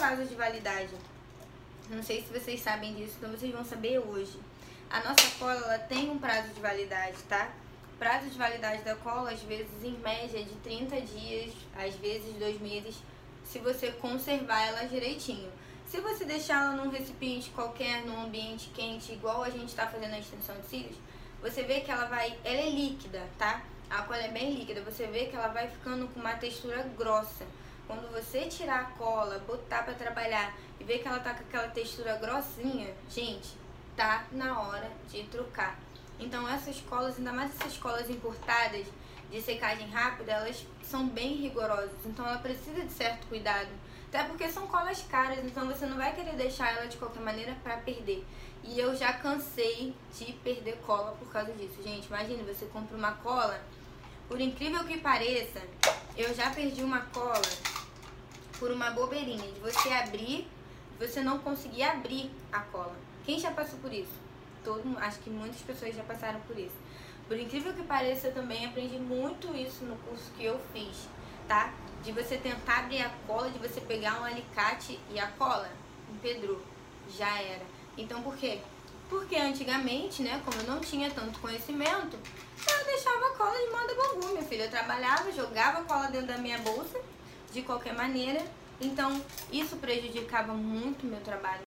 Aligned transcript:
prazo 0.00 0.24
de 0.24 0.34
validade. 0.34 0.94
Não 1.90 2.02
sei 2.02 2.22
se 2.22 2.32
vocês 2.32 2.58
sabem 2.62 2.94
disso, 2.94 3.16
então 3.18 3.30
vocês 3.30 3.52
vão 3.52 3.62
saber 3.62 3.98
hoje. 3.98 4.40
A 4.88 5.00
nossa 5.00 5.30
cola 5.38 5.52
ela 5.52 5.78
tem 5.78 6.10
um 6.10 6.18
prazo 6.18 6.48
de 6.54 6.60
validade, 6.60 7.18
tá? 7.28 7.50
Prazo 7.98 8.30
de 8.30 8.38
validade 8.38 8.82
da 8.82 8.96
cola, 8.96 9.30
às 9.30 9.42
vezes, 9.42 9.84
em 9.84 9.98
média, 9.98 10.42
de 10.42 10.54
30 10.64 11.02
dias, 11.02 11.52
às 11.76 11.94
vezes 11.96 12.34
dois 12.36 12.58
meses, 12.62 12.96
se 13.44 13.58
você 13.58 13.92
conservar 13.92 14.68
ela 14.68 14.88
direitinho. 14.88 15.52
Se 15.86 16.00
você 16.00 16.24
deixar 16.24 16.64
ela 16.64 16.82
num 16.82 16.90
recipiente 16.90 17.50
qualquer, 17.50 18.02
num 18.06 18.22
ambiente 18.22 18.70
quente, 18.74 19.12
igual 19.12 19.42
a 19.42 19.50
gente 19.50 19.68
está 19.68 19.86
fazendo 19.86 20.14
a 20.14 20.18
extensão 20.18 20.58
de 20.62 20.66
cílios, 20.66 20.96
você 21.42 21.62
vê 21.64 21.80
que 21.80 21.90
ela 21.90 22.06
vai. 22.06 22.38
Ela 22.42 22.60
é 22.60 22.70
líquida, 22.70 23.22
tá? 23.36 23.62
A 23.90 24.00
cola 24.04 24.22
é 24.22 24.28
bem 24.28 24.54
líquida, 24.54 24.80
você 24.80 25.06
vê 25.08 25.26
que 25.26 25.36
ela 25.36 25.48
vai 25.48 25.68
ficando 25.68 26.08
com 26.08 26.20
uma 26.20 26.36
textura 26.36 26.82
grossa. 26.96 27.44
Quando 27.90 28.08
você 28.12 28.46
tirar 28.46 28.82
a 28.82 28.84
cola, 28.84 29.40
botar 29.40 29.82
para 29.82 29.94
trabalhar 29.94 30.56
e 30.78 30.84
ver 30.84 30.98
que 30.98 31.08
ela 31.08 31.18
tá 31.18 31.34
com 31.34 31.40
aquela 31.40 31.66
textura 31.70 32.14
grossinha, 32.18 32.94
gente, 33.08 33.56
tá 33.96 34.26
na 34.30 34.60
hora 34.60 34.88
de 35.10 35.24
trocar. 35.24 35.76
Então 36.16 36.48
essas 36.48 36.80
colas, 36.82 37.18
ainda 37.18 37.32
mais 37.32 37.50
essas 37.52 37.76
colas 37.78 38.08
importadas 38.08 38.86
de 39.28 39.42
secagem 39.42 39.88
rápida, 39.90 40.30
elas 40.30 40.64
são 40.84 41.08
bem 41.08 41.34
rigorosas. 41.34 41.90
Então 42.06 42.24
ela 42.24 42.38
precisa 42.38 42.80
de 42.84 42.92
certo 42.92 43.26
cuidado. 43.26 43.70
Até 44.06 44.22
porque 44.22 44.48
são 44.48 44.68
colas 44.68 45.02
caras, 45.02 45.44
então 45.44 45.66
você 45.66 45.84
não 45.84 45.96
vai 45.96 46.14
querer 46.14 46.36
deixar 46.36 46.72
ela 46.72 46.86
de 46.86 46.96
qualquer 46.96 47.24
maneira 47.24 47.56
para 47.64 47.78
perder. 47.78 48.24
E 48.62 48.78
eu 48.78 48.94
já 48.94 49.14
cansei 49.14 49.96
de 50.16 50.32
perder 50.44 50.76
cola 50.86 51.16
por 51.18 51.28
causa 51.32 51.50
disso. 51.54 51.82
Gente, 51.82 52.06
imagine, 52.06 52.44
você 52.44 52.66
compra 52.66 52.96
uma 52.96 53.14
cola, 53.14 53.60
por 54.28 54.40
incrível 54.40 54.84
que 54.84 54.98
pareça, 54.98 55.60
eu 56.16 56.32
já 56.32 56.50
perdi 56.50 56.84
uma 56.84 57.00
cola 57.00 57.42
por 58.60 58.70
uma 58.70 58.90
bobeirinha 58.90 59.50
de 59.50 59.58
você 59.58 59.88
abrir, 59.88 60.46
você 60.98 61.22
não 61.22 61.38
conseguir 61.38 61.82
abrir 61.82 62.30
a 62.52 62.60
cola. 62.60 62.94
Quem 63.24 63.38
já 63.38 63.50
passou 63.50 63.78
por 63.78 63.90
isso? 63.90 64.12
Todo, 64.62 64.98
acho 64.98 65.18
que 65.20 65.30
muitas 65.30 65.62
pessoas 65.62 65.96
já 65.96 66.02
passaram 66.02 66.38
por 66.40 66.58
isso. 66.58 66.74
Por 67.26 67.38
incrível 67.38 67.72
que 67.72 67.82
pareça, 67.82 68.26
eu 68.26 68.34
também 68.34 68.66
aprendi 68.66 68.98
muito 68.98 69.56
isso 69.56 69.84
no 69.84 69.96
curso 69.96 70.30
que 70.36 70.44
eu 70.44 70.60
fiz, 70.74 71.08
tá? 71.48 71.72
De 72.04 72.12
você 72.12 72.36
tentar 72.36 72.80
abrir 72.80 73.00
a 73.00 73.08
cola, 73.26 73.48
de 73.48 73.58
você 73.58 73.80
pegar 73.80 74.20
um 74.20 74.24
alicate 74.24 75.00
e 75.10 75.18
a 75.18 75.26
cola 75.28 75.70
empedrou. 76.12 76.60
Já 77.16 77.40
era. 77.40 77.64
Então 77.96 78.22
por 78.22 78.36
quê? 78.36 78.60
Porque 79.08 79.36
antigamente, 79.36 80.22
né, 80.22 80.40
como 80.44 80.60
eu 80.60 80.66
não 80.66 80.80
tinha 80.80 81.10
tanto 81.10 81.40
conhecimento, 81.40 82.16
eu 82.16 82.84
deixava 82.84 83.26
a 83.26 83.36
cola 83.36 83.56
de 83.56 83.70
moda 83.70 83.94
bambu, 83.94 84.34
meu 84.34 84.42
filho. 84.42 84.64
Eu 84.64 84.70
trabalhava, 84.70 85.32
jogava 85.32 85.78
a 85.78 85.84
cola 85.84 86.08
dentro 86.08 86.26
da 86.26 86.36
minha 86.36 86.58
bolsa 86.58 87.00
de 87.52 87.62
qualquer 87.62 87.94
maneira. 87.94 88.44
Então, 88.80 89.20
isso 89.52 89.76
prejudicava 89.76 90.54
muito 90.54 91.06
meu 91.06 91.20
trabalho. 91.20 91.69